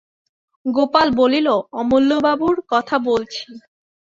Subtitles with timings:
[0.65, 1.47] গোপাল বলিল,
[1.79, 3.43] অমূল্যবাবুর কথা বলছি।